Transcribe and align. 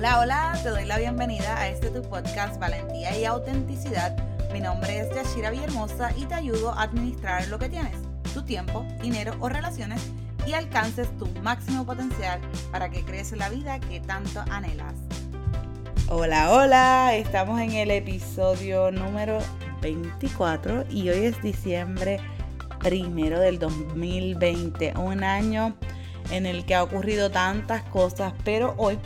Hola, 0.00 0.20
hola, 0.20 0.58
te 0.62 0.70
doy 0.70 0.86
la 0.86 0.96
bienvenida 0.96 1.58
a 1.58 1.68
este 1.68 1.90
tu 1.90 2.00
podcast 2.00 2.58
Valentía 2.58 3.14
y 3.18 3.26
Autenticidad. 3.26 4.16
Mi 4.50 4.58
nombre 4.58 5.00
es 5.00 5.14
Yashira 5.14 5.50
Villahermosa 5.50 6.16
y 6.16 6.24
te 6.24 6.32
ayudo 6.32 6.72
a 6.72 6.84
administrar 6.84 7.46
lo 7.48 7.58
que 7.58 7.68
tienes, 7.68 7.92
tu 8.32 8.42
tiempo, 8.42 8.86
dinero 9.02 9.36
o 9.40 9.50
relaciones 9.50 10.00
y 10.46 10.54
alcances 10.54 11.14
tu 11.18 11.26
máximo 11.42 11.84
potencial 11.84 12.40
para 12.72 12.88
que 12.88 13.04
crees 13.04 13.32
la 13.32 13.50
vida 13.50 13.78
que 13.78 14.00
tanto 14.00 14.40
anhelas. 14.50 14.94
Hola, 16.08 16.50
hola, 16.50 17.14
estamos 17.14 17.60
en 17.60 17.72
el 17.72 17.90
episodio 17.90 18.90
número 18.90 19.40
24 19.82 20.86
y 20.88 21.10
hoy 21.10 21.26
es 21.26 21.42
diciembre 21.42 22.20
primero 22.78 23.38
del 23.38 23.58
2020, 23.58 24.94
un 24.96 25.22
año 25.22 25.76
en 26.30 26.46
el 26.46 26.64
que 26.64 26.74
ha 26.74 26.84
ocurrido 26.84 27.30
tantas 27.30 27.82
cosas, 27.82 28.32
pero 28.44 28.74
hoy 28.78 28.98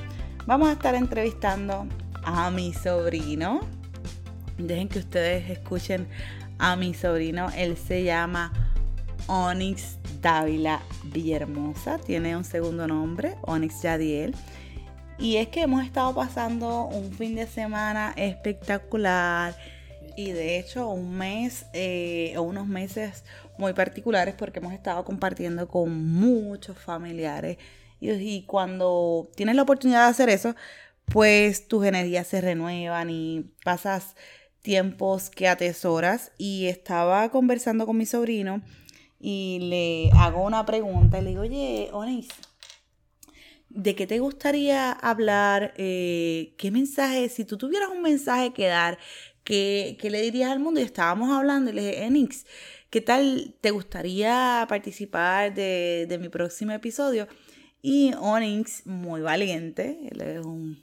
vamos 0.46 0.68
a 0.68 0.72
estar 0.72 0.94
entrevistando 0.94 1.86
a 2.24 2.50
mi 2.50 2.72
sobrino. 2.72 3.60
Dejen 4.58 4.88
que 4.88 4.98
ustedes 5.00 5.50
escuchen 5.50 6.06
a 6.58 6.76
mi 6.76 6.94
sobrino, 6.94 7.50
él 7.56 7.76
se 7.76 8.04
llama 8.04 8.52
Onyx 9.26 9.98
Dávila 10.20 10.80
Villahermosa, 11.04 11.98
tiene 11.98 12.36
un 12.36 12.44
segundo 12.44 12.86
nombre, 12.86 13.36
Onyx 13.42 13.82
Yadiel. 13.82 14.34
Y 15.18 15.36
es 15.36 15.48
que 15.48 15.62
hemos 15.62 15.84
estado 15.84 16.14
pasando 16.14 16.84
un 16.86 17.12
fin 17.12 17.34
de 17.34 17.46
semana 17.46 18.12
espectacular 18.16 19.56
y 20.16 20.32
de 20.32 20.58
hecho 20.58 20.88
un 20.88 21.16
mes 21.16 21.66
eh, 21.72 22.34
o 22.36 22.42
unos 22.42 22.66
meses 22.66 23.24
muy 23.58 23.72
particulares 23.72 24.34
porque 24.36 24.58
hemos 24.58 24.72
estado 24.72 25.04
compartiendo 25.04 25.68
con 25.68 26.04
muchos 26.04 26.78
familiares 26.78 27.58
y, 28.00 28.42
cuando 28.46 29.28
tienes 29.36 29.56
la 29.56 29.62
oportunidad 29.62 30.04
de 30.04 30.10
hacer 30.10 30.28
eso, 30.28 30.54
pues 31.06 31.68
tus 31.68 31.84
energías 31.84 32.26
se 32.26 32.40
renuevan 32.40 33.10
y 33.10 33.50
pasas 33.64 34.16
tiempos 34.62 35.30
que 35.30 35.48
atesoras 35.48 36.32
y 36.38 36.66
estaba 36.66 37.30
conversando 37.30 37.86
con 37.86 37.96
mi 37.96 38.06
sobrino 38.06 38.62
y 39.20 39.58
le 39.60 40.10
hago 40.18 40.44
una 40.44 40.64
pregunta 40.66 41.18
y 41.18 41.22
le 41.22 41.30
digo, 41.30 41.42
oye, 41.42 41.88
Onis, 41.92 42.28
¿de 43.68 43.94
qué 43.94 44.06
te 44.06 44.18
gustaría 44.18 44.92
hablar? 44.92 45.74
Eh, 45.76 46.54
¿Qué 46.58 46.70
mensaje, 46.70 47.28
si 47.28 47.44
tú 47.44 47.58
tuvieras 47.58 47.90
un 47.90 48.02
mensaje 48.02 48.52
que 48.52 48.66
dar, 48.66 48.98
¿qué, 49.44 49.96
le 50.02 50.22
dirías 50.22 50.50
al 50.50 50.60
mundo? 50.60 50.80
Y 50.80 50.84
estábamos 50.84 51.30
hablando 51.30 51.70
y 51.70 51.74
le 51.74 51.82
dije, 51.86 52.04
Enix, 52.04 52.46
¿qué 52.90 53.00
tal 53.00 53.54
te 53.60 53.70
gustaría 53.70 54.66
participar 54.68 55.54
de, 55.54 56.06
de 56.08 56.18
mi 56.18 56.28
próximo 56.28 56.72
episodio? 56.72 57.26
Y 57.86 58.14
Onyx, 58.18 58.86
muy 58.86 59.20
valiente, 59.20 60.08
él 60.10 60.22
es 60.22 60.42
un 60.42 60.82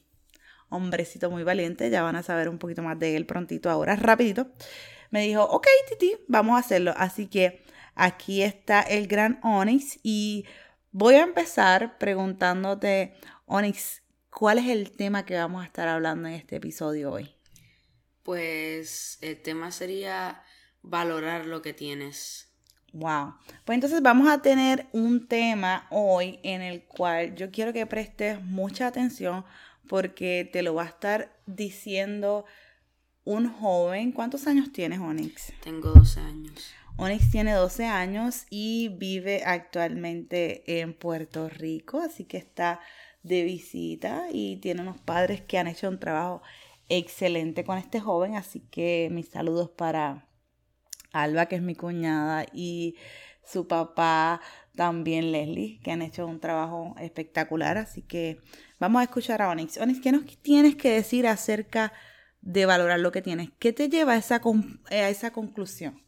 hombrecito 0.69 1.31
muy 1.31 1.41
valiente, 1.41 1.89
ya 1.89 2.03
van 2.03 2.15
a 2.15 2.21
saber 2.21 2.47
un 2.47 2.59
poquito 2.59 2.83
más 2.83 2.99
de 2.99 3.15
él 3.15 3.25
prontito 3.25 3.71
ahora, 3.71 3.95
rapidito. 3.95 4.51
Me 5.09 5.23
dijo, 5.23 5.41
ok, 5.43 5.65
Titi, 5.89 6.13
vamos 6.27 6.57
a 6.57 6.59
hacerlo. 6.59 6.93
Así 6.95 7.25
que 7.25 7.63
aquí 7.95 8.43
está 8.43 8.81
el 8.81 9.07
gran 9.07 9.39
Onyx 9.41 9.97
y 10.03 10.45
voy 10.91 11.15
a 11.15 11.23
empezar 11.23 11.97
preguntándote, 11.97 13.15
Onyx, 13.47 14.03
¿cuál 14.29 14.59
es 14.59 14.67
el 14.67 14.91
tema 14.91 15.25
que 15.25 15.33
vamos 15.33 15.63
a 15.63 15.65
estar 15.65 15.87
hablando 15.87 16.27
en 16.27 16.35
este 16.35 16.57
episodio 16.57 17.13
hoy? 17.13 17.33
Pues 18.21 19.17
el 19.21 19.41
tema 19.41 19.71
sería 19.71 20.43
valorar 20.83 21.47
lo 21.47 21.63
que 21.63 21.73
tienes. 21.73 22.50
Wow. 22.93 23.35
Pues 23.65 23.75
entonces 23.75 24.01
vamos 24.01 24.27
a 24.27 24.41
tener 24.41 24.87
un 24.91 25.27
tema 25.27 25.87
hoy 25.89 26.39
en 26.43 26.61
el 26.61 26.83
cual 26.83 27.35
yo 27.35 27.51
quiero 27.51 27.71
que 27.71 27.85
prestes 27.85 28.41
mucha 28.43 28.87
atención 28.87 29.45
porque 29.87 30.49
te 30.51 30.61
lo 30.61 30.73
va 30.75 30.83
a 30.83 30.87
estar 30.87 31.31
diciendo 31.45 32.45
un 33.23 33.51
joven. 33.51 34.11
¿Cuántos 34.11 34.47
años 34.47 34.71
tienes, 34.73 34.99
Onyx? 34.99 35.53
Tengo 35.63 35.91
12 35.91 36.19
años. 36.19 36.73
Onyx 36.97 37.31
tiene 37.31 37.53
12 37.53 37.85
años 37.85 38.45
y 38.49 38.89
vive 38.89 39.43
actualmente 39.45 40.81
en 40.81 40.93
Puerto 40.93 41.49
Rico, 41.49 42.01
así 42.01 42.25
que 42.25 42.37
está 42.37 42.79
de 43.23 43.43
visita 43.43 44.25
y 44.31 44.57
tiene 44.57 44.81
unos 44.81 44.99
padres 44.99 45.41
que 45.41 45.57
han 45.57 45.67
hecho 45.67 45.87
un 45.87 45.99
trabajo 45.99 46.41
excelente 46.89 47.63
con 47.63 47.77
este 47.77 47.99
joven, 47.99 48.35
así 48.35 48.59
que 48.59 49.09
mis 49.11 49.29
saludos 49.29 49.69
para 49.69 50.27
Alba, 51.11 51.47
que 51.47 51.55
es 51.55 51.61
mi 51.61 51.75
cuñada, 51.75 52.45
y 52.53 52.95
su 53.43 53.67
papá 53.67 54.41
también 54.75 55.31
Leslie, 55.31 55.79
que 55.83 55.91
han 55.91 56.01
hecho 56.01 56.25
un 56.25 56.39
trabajo 56.39 56.95
espectacular. 56.99 57.77
Así 57.77 58.01
que 58.01 58.39
vamos 58.79 59.01
a 59.01 59.03
escuchar 59.03 59.41
a 59.41 59.49
Onyx. 59.49 59.77
Onyx, 59.77 60.01
¿qué 60.01 60.11
nos 60.11 60.25
tienes 60.41 60.75
que 60.75 60.91
decir 60.91 61.27
acerca 61.27 61.93
de 62.41 62.65
valorar 62.65 62.99
lo 62.99 63.11
que 63.11 63.21
tienes? 63.21 63.49
¿Qué 63.59 63.73
te 63.73 63.89
lleva 63.89 64.13
a 64.13 64.17
esa, 64.17 64.41
a 64.89 65.09
esa 65.09 65.31
conclusión? 65.31 66.01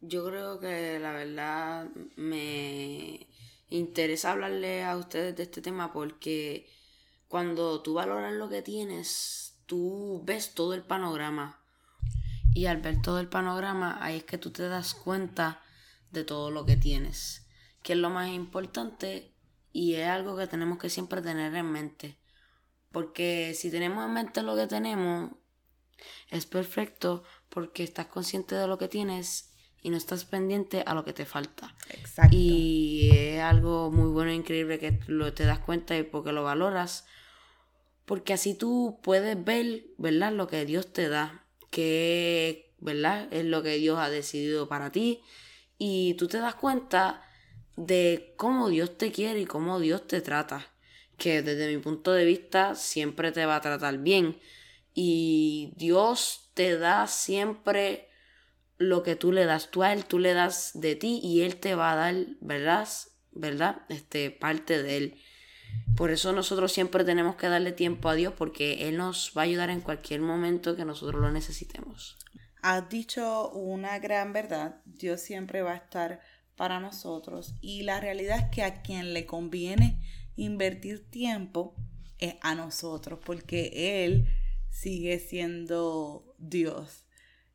Yo 0.00 0.26
creo 0.26 0.60
que 0.60 0.98
la 1.00 1.12
verdad 1.12 1.88
me 2.16 3.26
interesa 3.68 4.32
hablarle 4.32 4.84
a 4.84 4.96
ustedes 4.96 5.34
de 5.36 5.42
este 5.42 5.62
tema 5.62 5.92
porque 5.92 6.68
cuando 7.28 7.82
tú 7.82 7.94
valoras 7.94 8.32
lo 8.34 8.48
que 8.48 8.62
tienes, 8.62 9.58
tú 9.66 10.22
ves 10.24 10.54
todo 10.54 10.74
el 10.74 10.82
panorama 10.82 11.65
y 12.56 12.64
al 12.64 12.78
ver 12.78 13.02
todo 13.02 13.20
el 13.20 13.28
panorama, 13.28 13.98
ahí 14.00 14.16
es 14.16 14.24
que 14.24 14.38
tú 14.38 14.50
te 14.50 14.66
das 14.66 14.94
cuenta 14.94 15.60
de 16.10 16.24
todo 16.24 16.50
lo 16.50 16.64
que 16.64 16.78
tienes, 16.78 17.46
que 17.82 17.92
es 17.92 17.98
lo 17.98 18.08
más 18.08 18.30
importante 18.30 19.34
y 19.74 19.96
es 19.96 20.08
algo 20.08 20.38
que 20.38 20.46
tenemos 20.46 20.78
que 20.78 20.88
siempre 20.88 21.20
tener 21.20 21.54
en 21.54 21.70
mente. 21.70 22.16
Porque 22.92 23.52
si 23.54 23.70
tenemos 23.70 24.06
en 24.06 24.14
mente 24.14 24.42
lo 24.42 24.56
que 24.56 24.66
tenemos, 24.66 25.32
es 26.30 26.46
perfecto 26.46 27.24
porque 27.50 27.84
estás 27.84 28.06
consciente 28.06 28.54
de 28.54 28.66
lo 28.66 28.78
que 28.78 28.88
tienes 28.88 29.52
y 29.82 29.90
no 29.90 29.98
estás 29.98 30.24
pendiente 30.24 30.82
a 30.86 30.94
lo 30.94 31.04
que 31.04 31.12
te 31.12 31.26
falta. 31.26 31.74
Exacto. 31.90 32.34
Y 32.34 33.10
es 33.12 33.42
algo 33.42 33.90
muy 33.90 34.08
bueno 34.08 34.30
e 34.30 34.34
increíble 34.34 34.78
que 34.78 34.98
lo 35.08 35.30
te 35.34 35.44
das 35.44 35.58
cuenta 35.58 35.94
y 35.94 36.04
porque 36.04 36.32
lo 36.32 36.42
valoras. 36.42 37.04
Porque 38.06 38.32
así 38.32 38.54
tú 38.54 38.98
puedes 39.02 39.44
ver, 39.44 39.84
¿verdad? 39.98 40.32
Lo 40.32 40.46
que 40.46 40.64
Dios 40.64 40.90
te 40.90 41.10
da 41.10 41.45
que, 41.76 42.72
¿verdad? 42.78 43.28
Es 43.30 43.44
lo 43.44 43.62
que 43.62 43.76
Dios 43.76 43.98
ha 43.98 44.08
decidido 44.08 44.66
para 44.66 44.90
ti. 44.90 45.20
Y 45.76 46.14
tú 46.14 46.26
te 46.26 46.38
das 46.38 46.54
cuenta 46.54 47.22
de 47.76 48.32
cómo 48.38 48.70
Dios 48.70 48.96
te 48.96 49.12
quiere 49.12 49.40
y 49.40 49.44
cómo 49.44 49.78
Dios 49.78 50.06
te 50.06 50.22
trata. 50.22 50.72
Que 51.18 51.42
desde 51.42 51.68
mi 51.68 51.76
punto 51.82 52.14
de 52.14 52.24
vista 52.24 52.74
siempre 52.76 53.30
te 53.30 53.44
va 53.44 53.56
a 53.56 53.60
tratar 53.60 53.98
bien. 53.98 54.38
Y 54.94 55.74
Dios 55.76 56.50
te 56.54 56.78
da 56.78 57.06
siempre 57.08 58.08
lo 58.78 59.02
que 59.02 59.14
tú 59.14 59.30
le 59.30 59.44
das 59.44 59.70
tú 59.70 59.82
a 59.82 59.92
Él, 59.92 60.06
tú 60.06 60.18
le 60.18 60.32
das 60.32 60.70
de 60.80 60.96
ti 60.96 61.20
y 61.22 61.42
Él 61.42 61.56
te 61.56 61.74
va 61.74 61.92
a 61.92 61.96
dar, 61.96 62.14
¿verdad? 62.40 62.88
¿Verdad? 63.32 63.82
Este, 63.90 64.30
parte 64.30 64.82
de 64.82 64.96
Él. 64.96 65.22
Por 65.96 66.10
eso 66.10 66.32
nosotros 66.32 66.72
siempre 66.72 67.04
tenemos 67.04 67.36
que 67.36 67.48
darle 67.48 67.72
tiempo 67.72 68.10
a 68.10 68.14
Dios 68.14 68.34
porque 68.36 68.88
Él 68.88 68.98
nos 68.98 69.32
va 69.36 69.42
a 69.42 69.44
ayudar 69.44 69.70
en 69.70 69.80
cualquier 69.80 70.20
momento 70.20 70.76
que 70.76 70.84
nosotros 70.84 71.22
lo 71.22 71.30
necesitemos. 71.30 72.18
Has 72.60 72.88
dicho 72.90 73.50
una 73.50 73.98
gran 73.98 74.32
verdad, 74.32 74.82
Dios 74.84 75.20
siempre 75.20 75.62
va 75.62 75.72
a 75.72 75.76
estar 75.76 76.20
para 76.54 76.80
nosotros 76.80 77.54
y 77.60 77.82
la 77.82 78.00
realidad 78.00 78.38
es 78.38 78.50
que 78.50 78.62
a 78.62 78.82
quien 78.82 79.14
le 79.14 79.24
conviene 79.24 80.02
invertir 80.36 81.08
tiempo 81.08 81.74
es 82.18 82.34
a 82.42 82.54
nosotros 82.54 83.18
porque 83.24 84.04
Él 84.04 84.28
sigue 84.68 85.18
siendo 85.18 86.34
Dios. 86.38 87.06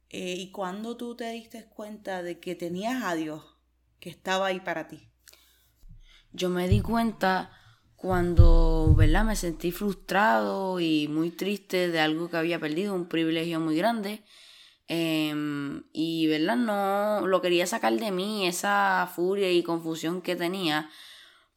Eh, 0.09 0.35
¿Y 0.38 0.51
cuando 0.51 0.97
tú 0.97 1.16
te 1.16 1.30
diste 1.31 1.66
cuenta 1.66 2.24
de 2.24 2.40
que 2.40 2.56
tenías 2.56 3.03
a 3.03 3.13
Dios, 3.16 3.44
que 4.00 4.09
estaba 4.09 4.47
ahí 4.47 4.59
para 4.59 4.88
ti? 4.88 5.07
Yo 6.34 6.50
me 6.50 6.68
di 6.68 6.81
cuenta 6.81 7.51
cuando, 8.01 8.95
¿verdad? 8.97 9.23
Me 9.25 9.35
sentí 9.35 9.72
frustrado 9.72 10.79
y 10.79 11.07
muy 11.07 11.29
triste 11.29 11.89
de 11.89 12.00
algo 12.00 12.31
que 12.31 12.38
había 12.38 12.59
perdido, 12.59 12.95
un 12.95 13.07
privilegio 13.07 13.59
muy 13.59 13.75
grande. 13.75 14.24
Em, 14.88 15.83
y, 15.94 16.25
¿verdad? 16.27 16.57
No 16.57 17.27
lo 17.27 17.42
quería 17.42 17.68
sacar 17.68 17.94
de 17.94 18.09
mí, 18.09 18.48
esa 18.48 19.07
furia 19.15 19.51
y 19.51 19.62
confusión 19.62 20.24
que 20.24 20.36
tenía, 20.36 20.89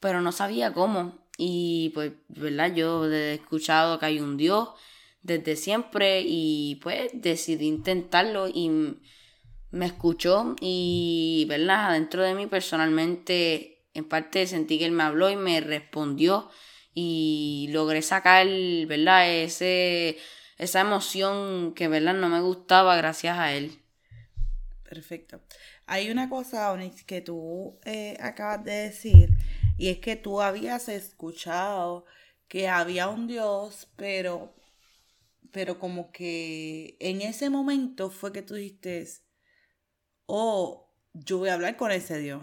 pero 0.00 0.20
no 0.20 0.32
sabía 0.32 0.74
cómo. 0.74 1.14
Y 1.38 1.92
pues, 1.94 2.12
¿verdad? 2.28 2.74
Yo 2.74 3.10
he 3.10 3.34
escuchado 3.34 3.98
que 3.98 4.06
hay 4.06 4.20
un 4.20 4.36
Dios 4.36 4.68
desde 5.22 5.56
siempre 5.56 6.22
y 6.26 6.78
pues 6.82 7.10
decidí 7.14 7.68
intentarlo 7.68 8.48
y 8.48 8.98
me 9.70 9.86
escuchó 9.86 10.56
y, 10.60 11.46
¿verdad? 11.48 11.92
Dentro 11.94 12.22
de 12.22 12.34
mí 12.34 12.46
personalmente 12.46 13.73
en 13.94 14.04
parte 14.04 14.46
sentí 14.46 14.78
que 14.78 14.84
él 14.84 14.92
me 14.92 15.04
habló 15.04 15.30
y 15.30 15.36
me 15.36 15.60
respondió 15.60 16.50
y 16.92 17.68
logré 17.70 18.02
sacar, 18.02 18.46
¿verdad? 18.86 19.32
Ese, 19.32 20.18
esa 20.58 20.80
emoción 20.80 21.74
que, 21.74 21.88
¿verdad? 21.88 22.14
No 22.14 22.28
me 22.28 22.40
gustaba 22.40 22.96
gracias 22.96 23.38
a 23.38 23.52
él. 23.54 23.78
Perfecto. 24.88 25.40
Hay 25.86 26.10
una 26.10 26.28
cosa, 26.28 26.72
Onyx, 26.72 27.04
que 27.04 27.20
tú 27.20 27.78
eh, 27.84 28.16
acabas 28.20 28.64
de 28.64 28.72
decir 28.72 29.30
y 29.76 29.88
es 29.88 29.98
que 29.98 30.16
tú 30.16 30.40
habías 30.40 30.88
escuchado 30.88 32.04
que 32.48 32.68
había 32.68 33.08
un 33.08 33.26
Dios, 33.26 33.88
pero, 33.96 34.54
pero 35.50 35.78
como 35.78 36.12
que 36.12 36.96
en 37.00 37.22
ese 37.22 37.50
momento 37.50 38.10
fue 38.10 38.32
que 38.32 38.42
tú 38.42 38.54
dijiste, 38.54 39.06
oh, 40.26 40.92
yo 41.12 41.38
voy 41.38 41.48
a 41.48 41.54
hablar 41.54 41.76
con 41.76 41.90
ese 41.90 42.18
Dios. 42.18 42.42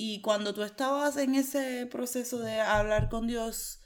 Y 0.00 0.20
cuando 0.20 0.54
tú 0.54 0.62
estabas 0.62 1.16
en 1.16 1.34
ese 1.34 1.84
proceso 1.90 2.38
de 2.38 2.60
hablar 2.60 3.08
con 3.08 3.26
Dios, 3.26 3.80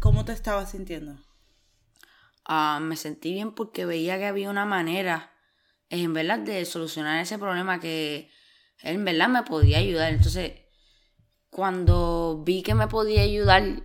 ¿cómo 0.00 0.24
te 0.24 0.32
estabas 0.32 0.72
sintiendo? 0.72 1.16
Ah, 2.44 2.80
me 2.82 2.96
sentí 2.96 3.32
bien 3.32 3.54
porque 3.54 3.86
veía 3.86 4.18
que 4.18 4.26
había 4.26 4.50
una 4.50 4.64
manera, 4.64 5.32
en 5.90 6.12
verdad, 6.12 6.40
de 6.40 6.64
solucionar 6.64 7.20
ese 7.20 7.38
problema 7.38 7.78
que 7.78 8.32
él 8.80 8.96
en 8.96 9.04
verdad 9.04 9.28
me 9.28 9.44
podía 9.44 9.78
ayudar. 9.78 10.12
Entonces, 10.12 10.54
cuando 11.50 12.42
vi 12.44 12.64
que 12.64 12.74
me 12.74 12.88
podía 12.88 13.22
ayudar 13.22 13.84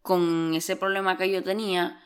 con 0.00 0.54
ese 0.54 0.74
problema 0.74 1.18
que 1.18 1.30
yo 1.30 1.42
tenía, 1.42 2.00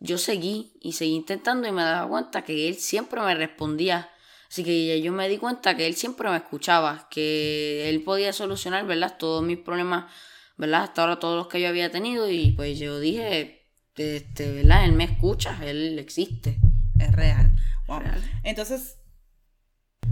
yo 0.00 0.18
seguí 0.18 0.72
y 0.80 0.94
seguí 0.94 1.14
intentando 1.14 1.68
y 1.68 1.70
me 1.70 1.84
daba 1.84 2.08
cuenta 2.08 2.42
que 2.42 2.66
él 2.66 2.74
siempre 2.74 3.20
me 3.20 3.36
respondía. 3.36 4.10
Así 4.48 4.64
que 4.64 5.00
yo 5.00 5.12
me 5.12 5.28
di 5.28 5.38
cuenta 5.38 5.76
que 5.76 5.86
él 5.86 5.94
siempre 5.94 6.28
me 6.30 6.36
escuchaba, 6.36 7.08
que 7.10 7.88
él 7.88 8.02
podía 8.02 8.32
solucionar, 8.32 8.86
¿verdad? 8.86 9.16
Todos 9.18 9.42
mis 9.42 9.58
problemas, 9.58 10.12
¿verdad? 10.56 10.84
Hasta 10.84 11.02
ahora 11.02 11.18
todos 11.18 11.36
los 11.36 11.48
que 11.48 11.60
yo 11.60 11.68
había 11.68 11.90
tenido 11.90 12.30
y 12.30 12.52
pues 12.52 12.78
yo 12.78 13.00
dije, 13.00 13.66
este, 13.96 14.52
¿verdad? 14.52 14.84
Él 14.84 14.92
me 14.92 15.04
escucha, 15.04 15.58
él 15.64 15.98
existe. 15.98 16.58
Es 16.98 17.12
real. 17.12 17.52
Entonces, 18.42 18.98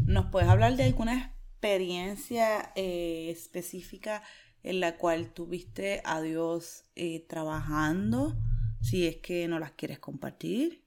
¿nos 0.04 0.26
puedes 0.26 0.48
hablar 0.48 0.76
de 0.76 0.84
alguna 0.84 1.16
experiencia 1.16 2.72
eh, 2.76 3.30
específica 3.30 4.22
en 4.62 4.80
la 4.80 4.96
cual 4.96 5.32
tuviste 5.32 6.00
a 6.04 6.20
Dios 6.20 6.84
eh, 6.94 7.24
trabajando? 7.28 8.36
Si 8.80 9.06
es 9.06 9.16
que 9.16 9.48
no 9.48 9.58
las 9.58 9.72
quieres 9.72 9.98
compartir. 9.98 10.83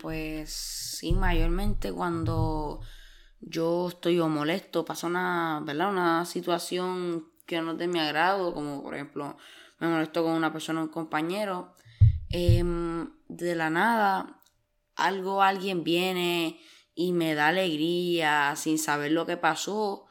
Pues 0.00 0.50
sí, 0.50 1.12
mayormente 1.12 1.92
cuando 1.92 2.80
yo 3.40 3.88
estoy 3.88 4.20
o 4.20 4.28
molesto, 4.28 4.84
pasa 4.84 5.06
una, 5.06 5.62
¿verdad? 5.64 5.90
Una 5.90 6.24
situación 6.24 7.28
que 7.46 7.60
no 7.60 7.72
es 7.72 7.78
de 7.78 7.88
mi 7.88 7.98
agrado, 7.98 8.54
como 8.54 8.82
por 8.82 8.94
ejemplo 8.94 9.36
me 9.78 9.88
molesto 9.88 10.22
con 10.22 10.32
una 10.32 10.52
persona, 10.52 10.82
un 10.82 10.88
compañero, 10.88 11.74
em, 12.30 13.10
de 13.28 13.54
la 13.56 13.68
nada 13.70 14.40
algo, 14.96 15.42
alguien 15.42 15.84
viene 15.84 16.60
y 16.94 17.12
me 17.12 17.34
da 17.34 17.48
alegría 17.48 18.54
sin 18.56 18.78
saber 18.78 19.12
lo 19.12 19.26
que 19.26 19.36
pasó. 19.36 20.06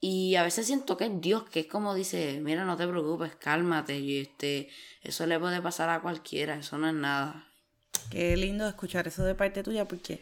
Y 0.00 0.34
a 0.36 0.42
veces 0.42 0.66
siento 0.66 0.96
que 0.96 1.06
es 1.06 1.20
Dios, 1.20 1.44
que 1.44 1.60
es 1.60 1.66
como 1.66 1.94
dice, 1.94 2.40
mira, 2.42 2.64
no 2.64 2.76
te 2.76 2.88
preocupes, 2.88 3.36
cálmate, 3.36 3.98
y 4.00 4.18
este, 4.18 4.68
eso 5.02 5.26
le 5.26 5.38
puede 5.38 5.62
pasar 5.62 5.90
a 5.90 6.02
cualquiera, 6.02 6.56
eso 6.56 6.78
no 6.78 6.88
es 6.88 6.94
nada. 6.94 7.51
Qué 8.10 8.36
lindo 8.36 8.68
escuchar 8.68 9.08
eso 9.08 9.24
de 9.24 9.34
parte 9.34 9.62
tuya, 9.62 9.86
porque 9.86 10.20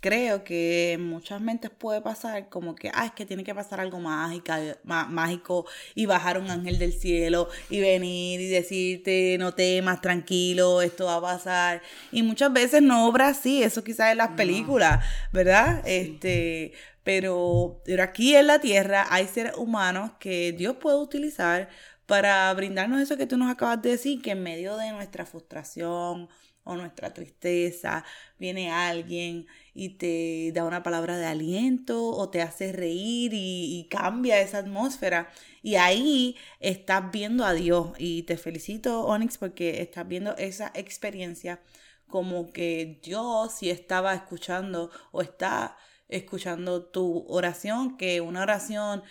creo 0.00 0.44
que 0.44 0.92
en 0.92 1.02
muchas 1.08 1.40
mentes 1.40 1.70
puede 1.70 2.00
pasar 2.00 2.48
como 2.48 2.74
que, 2.74 2.90
ah, 2.94 3.06
es 3.06 3.12
que 3.12 3.26
tiene 3.26 3.42
que 3.42 3.54
pasar 3.54 3.80
algo 3.80 3.98
mágica, 3.98 4.60
mágico 4.84 5.66
y 5.94 6.06
bajar 6.06 6.38
un 6.38 6.50
ángel 6.50 6.78
del 6.78 6.92
cielo 6.92 7.48
y 7.70 7.80
venir 7.80 8.40
y 8.40 8.46
decirte, 8.46 9.36
no 9.38 9.52
temas, 9.54 10.00
tranquilo, 10.00 10.82
esto 10.82 11.06
va 11.06 11.16
a 11.16 11.20
pasar. 11.20 11.82
Y 12.12 12.22
muchas 12.22 12.52
veces 12.52 12.82
no 12.82 13.08
obra 13.08 13.28
así, 13.28 13.62
eso 13.62 13.82
quizás 13.82 14.12
en 14.12 14.18
las 14.18 14.30
películas, 14.30 15.04
¿verdad? 15.32 15.82
Este, 15.86 16.72
pero, 17.02 17.82
pero 17.84 18.02
aquí 18.02 18.36
en 18.36 18.46
la 18.46 18.60
tierra 18.60 19.06
hay 19.10 19.26
seres 19.26 19.54
humanos 19.56 20.12
que 20.20 20.52
Dios 20.52 20.76
puede 20.76 20.98
utilizar 20.98 21.68
para 22.06 22.52
brindarnos 22.54 23.00
eso 23.00 23.16
que 23.16 23.26
tú 23.26 23.36
nos 23.36 23.50
acabas 23.50 23.82
de 23.82 23.90
decir, 23.90 24.22
que 24.22 24.32
en 24.32 24.42
medio 24.42 24.76
de 24.76 24.92
nuestra 24.92 25.26
frustración, 25.26 26.28
o 26.66 26.76
nuestra 26.76 27.14
tristeza, 27.14 28.04
viene 28.38 28.70
alguien 28.70 29.46
y 29.72 29.90
te 29.90 30.52
da 30.52 30.64
una 30.64 30.82
palabra 30.82 31.16
de 31.16 31.26
aliento 31.26 32.10
o 32.10 32.28
te 32.28 32.42
hace 32.42 32.72
reír 32.72 33.32
y, 33.34 33.86
cambia 33.90 34.40
esa 34.40 34.58
atmósfera. 34.58 35.30
Y 35.62 35.76
ahí 35.76 36.36
estás 36.60 37.10
viendo 37.12 37.44
a 37.44 37.54
Dios. 37.54 37.92
Y 37.98 38.24
te 38.24 38.36
felicito, 38.36 39.06
Onyx, 39.06 39.38
porque 39.38 39.80
estás 39.80 40.06
viendo 40.08 40.36
esa 40.36 40.72
experiencia 40.74 41.60
como 42.08 42.52
que 42.52 43.00
Dios 43.02 43.52
sí 43.58 43.70
estaba 43.70 44.14
escuchando 44.14 44.90
o 45.12 45.22
está 45.22 45.76
escuchando 46.08 46.84
tu 46.84 47.24
oración, 47.28 47.96
que 47.96 48.20
una 48.20 48.42
oración 48.42 49.02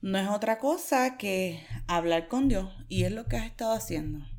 no 0.00 0.18
es 0.18 0.28
otra 0.28 0.58
cosa 0.58 1.16
que 1.16 1.66
hablar 1.86 2.28
con 2.28 2.48
Dios. 2.48 2.70
Y 2.88 3.04
es 3.04 3.12
lo 3.12 3.26
que 3.26 3.36
has 3.36 3.46
estado 3.46 3.72
haciendo. 3.72 4.37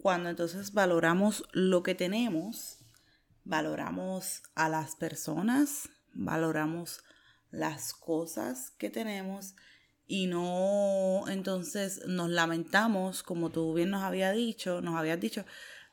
Cuando 0.00 0.30
entonces 0.30 0.72
valoramos 0.72 1.44
lo 1.52 1.82
que 1.82 1.94
tenemos, 1.94 2.78
valoramos 3.44 4.42
a 4.54 4.68
las 4.68 4.96
personas, 4.96 5.90
valoramos 6.14 7.02
las 7.50 7.92
cosas 7.92 8.70
que 8.78 8.90
tenemos 8.90 9.54
y 10.06 10.26
no 10.26 11.24
entonces 11.28 12.02
nos 12.06 12.30
lamentamos, 12.30 13.22
como 13.22 13.50
tú 13.50 13.74
bien 13.74 13.90
nos 13.90 14.02
había 14.02 14.32
dicho, 14.32 14.80
nos 14.80 14.96
habías 14.96 15.20
dicho, 15.20 15.44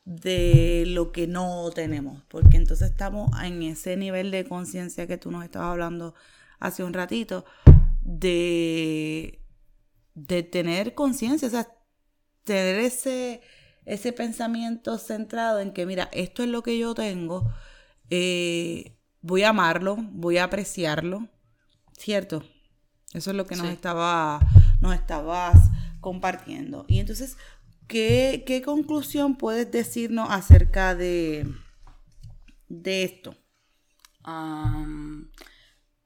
de 0.06 0.86
lo 0.88 1.12
que 1.12 1.28
no 1.28 1.70
tenemos, 1.76 2.24
porque 2.30 2.56
entonces 2.56 2.92
estamos 2.92 3.30
en 3.44 3.62
ese 3.62 3.98
nivel 3.98 4.32
de 4.32 4.46
conciencia 4.46 5.06
que 5.06 5.18
tú 5.18 5.32
nos 5.32 5.44
estabas 5.44 5.72
hablando 5.72 6.16
hace 6.60 6.84
un 6.84 6.94
ratito, 6.94 7.44
de, 8.02 9.42
de 10.16 10.44
tener 10.44 10.96
conciencia, 10.96 11.50
o 11.50 11.52
sea, 11.52 11.68
tener 12.46 12.80
ese, 12.80 13.42
ese 13.88 14.12
pensamiento 14.12 14.98
centrado 14.98 15.62
en 15.62 15.72
que, 15.72 15.86
mira, 15.86 16.10
esto 16.12 16.44
es 16.44 16.50
lo 16.50 16.62
que 16.62 16.78
yo 16.78 16.94
tengo, 16.94 17.54
eh, 18.10 19.00
voy 19.22 19.44
a 19.44 19.50
amarlo, 19.50 19.96
voy 20.12 20.38
a 20.38 20.44
apreciarlo, 20.44 21.30
¿cierto? 21.94 22.44
Eso 23.14 23.32
es 23.32 23.38
lo 23.38 23.48
que 23.48 23.56
nos, 23.56 23.68
estaba, 23.68 24.42
nos 24.82 24.94
estabas 24.94 25.72
compartiendo. 26.02 26.86
Y 26.90 27.00
entonces, 27.00 27.38
¿qué, 27.88 28.44
qué 28.46 28.62
conclusión 28.62 29.38
puedes 29.38 29.72
decirnos 29.72 30.28
acerca 30.30 30.94
de, 30.94 31.48
de 32.68 33.04
esto? 33.04 33.36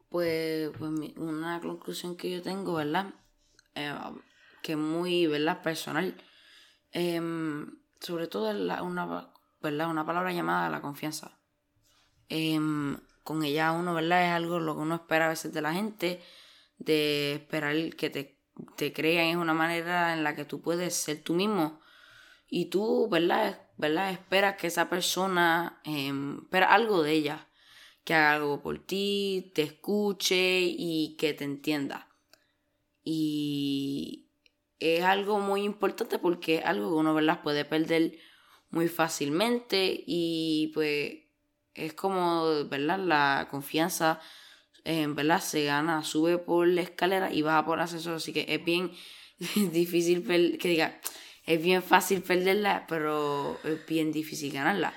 pues, 0.10 0.70
pues 0.78 0.92
una 1.18 1.60
conclusión 1.60 2.16
que 2.16 2.30
yo 2.30 2.44
tengo, 2.44 2.76
¿verdad? 2.76 3.16
Eh, 3.74 3.92
que 4.62 4.74
es 4.74 4.78
muy, 4.78 5.26
¿verdad? 5.26 5.64
Personal 5.64 6.16
Em, 6.92 7.80
sobre 8.00 8.28
todo 8.28 8.50
una, 8.84 9.32
¿verdad? 9.62 9.90
una 9.90 10.06
palabra 10.06 10.34
llamada 10.34 10.70
la 10.70 10.82
confianza. 10.82 11.40
Em, 12.30 12.98
con 13.24 13.44
ella 13.44 13.72
uno, 13.72 13.94
¿verdad? 13.94 14.26
Es 14.26 14.32
algo 14.32 14.60
lo 14.60 14.76
que 14.76 14.82
uno 14.82 14.96
espera 14.96 15.28
a 15.28 15.30
veces 15.30 15.54
de 15.54 15.62
la 15.62 15.74
gente, 15.74 16.22
de 16.78 17.36
esperar 17.36 17.96
que 17.96 18.10
te, 18.10 18.40
te 18.78 18.94
crean, 18.94 19.28
es 19.28 19.36
una 19.36 19.54
manera 19.54 20.14
en 20.14 20.24
la 20.24 20.36
que 20.36 20.46
tú 20.46 20.62
puedes 20.62 20.96
ser 20.96 21.24
tú 21.24 21.34
mismo. 21.34 21.80
Y 22.50 22.66
tú, 22.66 23.08
¿verdad? 23.10 23.72
¿verdad? 23.82 24.12
Esperas 24.12 24.58
que 24.58 24.68
esa 24.68 24.90
persona, 24.90 25.82
eh, 25.84 26.14
espera 26.44 26.74
algo 26.74 27.02
de 27.04 27.14
ella, 27.14 27.50
que 28.04 28.14
haga 28.14 28.34
algo 28.34 28.62
por 28.62 28.80
ti, 28.86 29.52
te 29.56 29.64
escuche 29.64 30.62
y 30.62 31.16
que 31.18 31.34
te 31.34 31.46
entienda. 31.46 32.08
Y, 33.04 34.31
es 34.82 35.04
algo 35.04 35.40
muy 35.40 35.64
importante 35.64 36.18
porque 36.18 36.56
es 36.56 36.66
algo 36.66 36.90
que 36.90 36.96
uno 36.96 37.14
¿verdad? 37.14 37.42
puede 37.44 37.64
perder 37.66 38.18
muy 38.72 38.88
fácilmente 38.88 40.04
y 40.06 40.72
pues 40.74 41.14
es 41.76 41.94
como 41.94 42.66
¿verdad? 42.66 43.00
la 43.00 43.48
confianza 43.52 44.20
en 44.84 45.16
¿verdad? 45.16 45.40
se 45.40 45.64
gana, 45.66 46.04
sube 46.04 46.40
por 46.40 46.68
la 46.68 46.82
escalera 46.82 47.32
y 47.32 47.44
baja 47.44 47.64
por 47.64 47.80
ascensor, 47.80 48.16
así 48.16 48.34
que 48.34 48.46
es 48.50 48.66
bien 48.66 48.92
difícil 49.72 50.26
que 50.58 50.68
diga, 50.68 51.00
es 51.46 51.62
bien 51.62 51.84
fácil 51.84 52.22
perderla, 52.24 52.86
pero 52.90 53.60
es 53.64 53.86
bien 53.86 54.12
difícil 54.12 54.52
ganarla. 54.52 54.94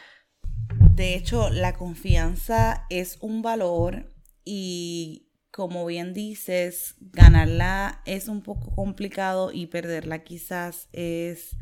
De 0.94 1.14
hecho, 1.14 1.50
la 1.50 1.74
confianza 1.74 2.86
es 2.88 3.18
un 3.20 3.42
valor 3.42 4.14
y 4.44 5.23
como 5.54 5.86
bien 5.86 6.14
dices, 6.14 6.96
ganarla 6.98 8.02
es 8.06 8.26
un 8.26 8.42
poco 8.42 8.74
complicado 8.74 9.52
y 9.52 9.68
perderla 9.68 10.24
quizás 10.24 10.88
es 10.92 11.56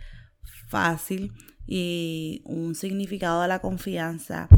fácil. 0.69 1.35
Y 1.67 2.41
un 2.47 2.75
significado 2.75 3.43
de 3.43 3.49
la 3.49 3.59
confianza 3.59 4.49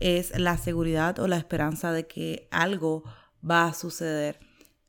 es 0.00 0.38
la 0.38 0.56
seguridad 0.56 1.18
o 1.18 1.28
la 1.28 1.36
esperanza 1.36 1.92
de 1.92 2.06
que 2.06 2.48
algo 2.50 3.04
va 3.48 3.66
a 3.66 3.74
suceder. 3.74 4.40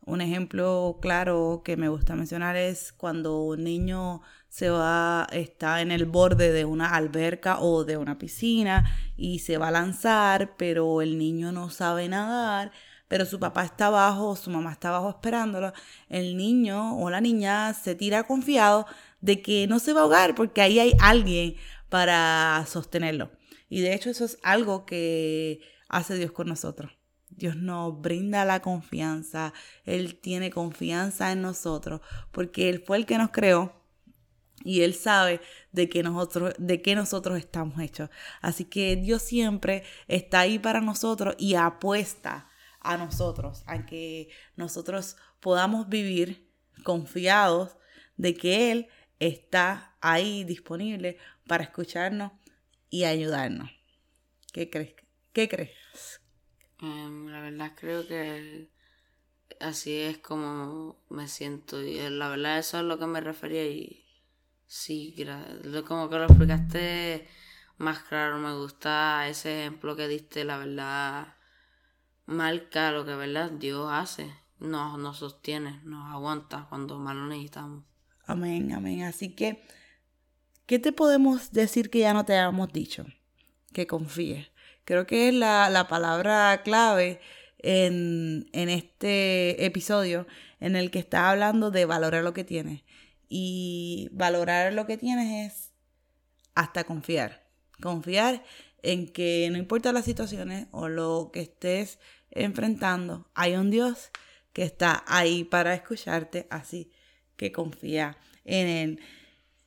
Un 0.05 0.21
ejemplo 0.21 0.99
claro 1.01 1.61
que 1.65 1.75
me 1.75 1.89
gusta 1.89 2.15
mencionar 2.15 2.55
es 2.55 2.93
cuando 2.93 3.43
un 3.43 3.65
niño 3.65 4.21
se 4.47 4.69
va, 4.69 5.27
está 5.33 5.81
en 5.81 5.91
el 5.91 6.05
borde 6.05 6.53
de 6.53 6.63
una 6.63 6.95
alberca 6.95 7.59
o 7.59 7.83
de 7.83 7.97
una 7.97 8.17
piscina 8.17 8.89
y 9.17 9.39
se 9.39 9.57
va 9.57 9.67
a 9.67 9.71
lanzar, 9.71 10.55
pero 10.55 11.01
el 11.01 11.17
niño 11.17 11.51
no 11.51 11.69
sabe 11.69 12.07
nadar 12.07 12.71
pero 13.09 13.25
su 13.25 13.39
papá 13.39 13.65
está 13.65 13.87
abajo, 13.87 14.37
su 14.37 14.49
mamá 14.49 14.71
está 14.71 14.89
abajo 14.89 15.09
esperándolo, 15.09 15.73
el 16.07 16.37
niño 16.37 16.97
o 16.97 17.09
la 17.09 17.19
niña 17.19 17.73
se 17.73 17.95
tira 17.95 18.23
confiado 18.23 18.85
de 19.19 19.41
que 19.41 19.67
no 19.67 19.79
se 19.79 19.91
va 19.91 20.01
a 20.01 20.03
ahogar 20.03 20.35
porque 20.35 20.61
ahí 20.61 20.79
hay 20.79 20.93
alguien 21.01 21.55
para 21.89 22.63
sostenerlo. 22.67 23.31
Y 23.67 23.81
de 23.81 23.93
hecho 23.93 24.09
eso 24.11 24.23
es 24.25 24.37
algo 24.43 24.85
que 24.85 25.59
hace 25.89 26.15
Dios 26.15 26.31
con 26.31 26.47
nosotros. 26.47 26.91
Dios 27.29 27.55
nos 27.55 27.99
brinda 27.99 28.45
la 28.45 28.61
confianza, 28.61 29.53
Él 29.85 30.19
tiene 30.19 30.51
confianza 30.51 31.31
en 31.31 31.41
nosotros, 31.41 32.01
porque 32.31 32.69
Él 32.69 32.83
fue 32.85 32.97
el 32.97 33.05
que 33.05 33.17
nos 33.17 33.31
creó 33.31 33.73
y 34.63 34.81
Él 34.81 34.93
sabe 34.93 35.41
de 35.71 35.89
qué 35.89 36.03
nosotros, 36.03 36.53
de 36.59 36.81
qué 36.83 36.93
nosotros 36.93 37.39
estamos 37.39 37.79
hechos. 37.79 38.09
Así 38.41 38.65
que 38.65 38.97
Dios 38.97 39.23
siempre 39.23 39.83
está 40.07 40.41
ahí 40.41 40.59
para 40.59 40.81
nosotros 40.81 41.35
y 41.39 41.55
apuesta 41.55 42.49
a 42.81 42.97
nosotros, 42.97 43.63
a 43.67 43.85
que 43.85 44.29
nosotros 44.55 45.17
podamos 45.39 45.89
vivir 45.89 46.49
confiados 46.83 47.77
de 48.17 48.33
que 48.35 48.71
Él 48.71 48.87
está 49.19 49.95
ahí 50.01 50.43
disponible 50.43 51.17
para 51.47 51.63
escucharnos 51.63 52.31
y 52.89 53.03
ayudarnos. 53.03 53.69
¿Qué 54.53 54.69
crees? 54.69 54.95
¿Qué 55.33 55.47
crees? 55.47 56.21
Em, 56.81 57.27
la 57.27 57.41
verdad 57.41 57.73
creo 57.75 58.07
que 58.07 58.69
así 59.59 59.93
es 59.93 60.17
como 60.19 61.03
me 61.09 61.27
siento 61.27 61.81
y 61.81 61.99
eh, 61.99 62.09
la 62.09 62.29
verdad 62.29 62.59
eso 62.59 62.77
es 62.79 62.85
lo 62.85 62.97
que 62.97 63.05
me 63.05 63.19
refería 63.19 63.65
y 63.65 64.05
sí, 64.65 65.15
como 65.87 66.09
que 66.09 66.15
lo 66.15 66.25
explicaste 66.25 67.27
más 67.77 67.99
claro, 68.03 68.37
me 68.39 68.53
gusta 68.53 69.27
ese 69.27 69.61
ejemplo 69.61 69.95
que 69.95 70.07
diste, 70.07 70.43
la 70.43 70.57
verdad 70.57 71.35
marca 72.29 72.91
lo 72.91 73.05
que 73.05 73.15
verdad 73.15 73.51
Dios 73.51 73.89
hace, 73.91 74.31
nos, 74.59 74.97
nos 74.97 75.17
sostiene, 75.17 75.81
nos 75.83 76.11
aguanta 76.11 76.67
cuando 76.69 76.99
más 76.99 77.15
lo 77.15 77.25
necesitamos. 77.25 77.83
Amén, 78.25 78.71
amén. 78.71 79.03
Así 79.03 79.29
que, 79.29 79.63
¿qué 80.65 80.79
te 80.79 80.91
podemos 80.91 81.51
decir 81.51 81.89
que 81.89 81.99
ya 81.99 82.13
no 82.13 82.25
te 82.25 82.33
hayamos 82.33 82.71
dicho? 82.71 83.05
Que 83.73 83.87
confíes. 83.87 84.51
Creo 84.85 85.07
que 85.07 85.29
es 85.29 85.33
la, 85.33 85.87
palabra 85.89 86.61
clave 86.63 87.19
en, 87.57 88.49
en, 88.53 88.69
este 88.69 89.65
episodio 89.65 90.27
en 90.59 90.75
el 90.75 90.91
que 90.91 90.99
está 90.99 91.29
hablando 91.29 91.71
de 91.71 91.85
valorar 91.85 92.23
lo 92.23 92.33
que 92.33 92.43
tienes. 92.43 92.83
Y 93.27 94.09
valorar 94.11 94.73
lo 94.73 94.85
que 94.85 94.97
tienes 94.97 95.51
es 95.51 95.71
hasta 96.55 96.83
confiar. 96.83 97.47
Confiar 97.81 98.43
en 98.83 99.11
que 99.11 99.49
no 99.51 99.57
importa 99.57 99.91
las 99.91 100.05
situaciones 100.05 100.67
o 100.71 100.87
lo 100.87 101.31
que 101.33 101.41
estés 101.41 101.99
enfrentando, 102.31 103.29
hay 103.33 103.55
un 103.55 103.71
Dios 103.71 104.11
que 104.53 104.63
está 104.63 105.03
ahí 105.07 105.43
para 105.43 105.73
escucharte, 105.73 106.47
así 106.49 106.91
que 107.35 107.51
confía 107.51 108.17
en 108.45 108.67
Él. 108.67 108.99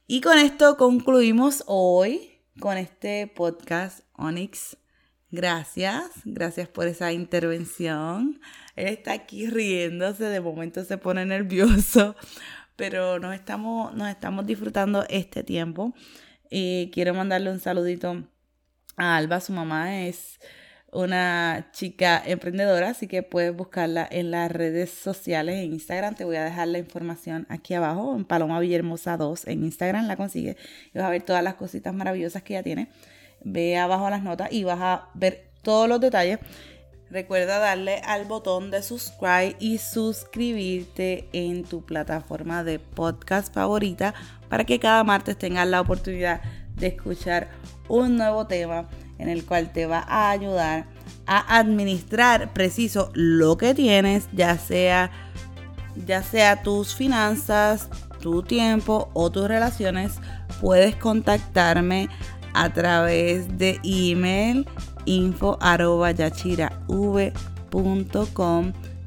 Y 0.07 0.21
con 0.21 0.39
esto 0.39 0.77
concluimos 0.77 1.65
hoy 1.67 2.33
con 2.61 2.77
este 2.77 3.27
podcast 3.27 4.01
Onyx. 4.15 4.77
Gracias, 5.31 6.11
gracias 6.25 6.69
por 6.69 6.87
esa 6.87 7.13
intervención. 7.13 8.41
Él 8.77 8.89
está 8.89 9.13
aquí 9.13 9.47
riéndose, 9.47 10.25
de 10.25 10.41
momento 10.41 10.85
se 10.85 10.99
pone 10.99 11.25
nervioso, 11.25 12.15
pero 12.77 13.19
nos 13.19 13.35
estamos, 13.35 13.95
nos 13.95 14.09
estamos 14.11 14.47
disfrutando 14.47 15.07
este 15.09 15.43
tiempo. 15.43 15.95
Y 16.51 16.91
quiero 16.91 17.15
mandarle 17.15 17.51
un 17.51 17.61
saludito 17.61 18.29
Alba, 18.97 19.41
su 19.41 19.53
mamá 19.53 20.03
es 20.03 20.39
una 20.93 21.71
chica 21.73 22.23
emprendedora, 22.25 22.91
así 22.91 23.09
que 23.09 23.23
puedes 23.23 23.57
buscarla 23.57 24.07
en 24.11 24.31
las 24.31 24.53
redes 24.53 24.91
sociales, 24.91 25.57
en 25.57 25.73
Instagram. 25.73 26.15
Te 26.15 26.25
voy 26.25 26.37
a 26.37 26.45
dejar 26.45 26.69
la 26.69 26.79
información 26.79 27.47
aquí 27.49 27.73
abajo, 27.75 28.15
en 28.15 28.25
Paloma 28.25 28.61
Villahermosa 28.61 29.17
2, 29.17 29.49
en 29.49 29.65
Instagram 29.65 30.07
la 30.07 30.17
consigues 30.17 30.57
y 30.93 30.99
vas 30.99 31.07
a 31.07 31.11
ver 31.11 31.23
todas 31.23 31.43
las 31.43 31.55
cositas 31.55 31.95
maravillosas 31.95 32.43
que 32.43 32.55
ella 32.55 32.63
tiene. 32.63 32.89
Ve 33.43 33.79
abajo 33.79 34.09
las 34.11 34.23
notas 34.23 34.53
y 34.53 34.65
vas 34.65 34.81
a 34.81 35.09
ver 35.15 35.49
todos 35.63 35.89
los 35.89 36.01
detalles. 36.01 36.39
Recuerda 37.11 37.59
darle 37.59 37.99
al 38.05 38.25
botón 38.25 38.71
de 38.71 38.83
subscribe 38.83 39.57
y 39.59 39.79
suscribirte 39.79 41.29
en 41.33 41.65
tu 41.65 41.85
plataforma 41.85 42.65
de 42.65 42.79
podcast 42.79 43.53
favorita 43.53 44.15
para 44.49 44.65
que 44.65 44.79
cada 44.79 45.05
martes 45.05 45.37
tengas 45.37 45.67
la 45.69 45.81
oportunidad 45.81 46.41
de 46.77 46.89
escuchar 46.89 47.51
un 47.89 48.17
nuevo 48.17 48.47
tema 48.47 48.89
en 49.19 49.29
el 49.29 49.45
cual 49.45 49.73
te 49.73 49.87
va 49.87 50.05
a 50.09 50.31
ayudar 50.31 50.87
a 51.27 51.59
administrar 51.59 52.53
preciso 52.53 53.11
lo 53.15 53.57
que 53.57 53.75
tienes, 53.75 54.29
ya 54.33 54.59
sea 54.59 55.11
ya 56.07 56.23
sea 56.23 56.63
tus 56.63 56.95
finanzas, 56.95 57.89
tu 58.21 58.43
tiempo 58.43 59.11
o 59.13 59.31
tus 59.31 59.47
relaciones, 59.49 60.13
puedes 60.61 60.97
contactarme 60.97 62.09
a 62.55 62.73
través 62.73 63.59
de 63.59 63.81
email 63.85 64.67
info 65.05 65.59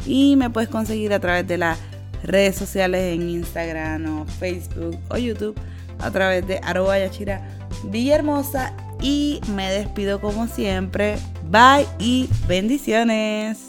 y 0.05 0.36
me 0.36 0.50
puedes 0.50 0.69
conseguir 0.69 1.13
a 1.13 1.19
través 1.19 1.48
de 1.48 1.57
las 1.57 1.79
redes 2.24 2.55
sociales 2.55 3.13
en 3.13 3.29
Instagram 3.29 4.22
o 4.22 4.25
Facebook 4.25 4.98
o 5.10 5.17
YouTube 5.17 5.55
a 6.00 6.12
través 6.12 6.46
de 6.48 6.60
arroba 6.64 7.00
yachira 7.00 7.42
Villahermosa 7.86 8.74
y 9.02 9.42
me 9.56 9.72
despido 9.72 10.20
como 10.22 10.48
siempre. 10.48 11.18
Bye 11.50 11.88
y 12.00 12.30
bendiciones. 12.48 13.64